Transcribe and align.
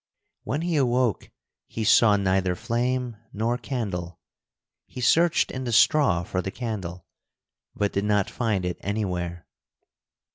When 0.45 0.61
he 0.61 0.77
awoke 0.77 1.29
he 1.67 1.83
saw 1.83 2.15
neither 2.15 2.55
flame 2.55 3.17
nor 3.31 3.55
candle. 3.59 4.19
He 4.87 4.99
searched 4.99 5.51
in 5.51 5.63
the 5.63 5.71
straw 5.71 6.23
for 6.23 6.41
the 6.41 6.49
candle, 6.49 7.05
but 7.75 7.93
did 7.93 8.05
not 8.05 8.27
find 8.27 8.65
it 8.65 8.79
anywhere. 8.81 9.45